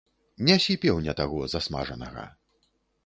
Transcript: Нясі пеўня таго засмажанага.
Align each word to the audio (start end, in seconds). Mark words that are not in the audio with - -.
Нясі 0.47 0.77
пеўня 0.85 1.15
таго 1.21 1.45
засмажанага. 1.53 2.25